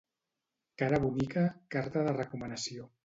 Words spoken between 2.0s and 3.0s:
de recomanació.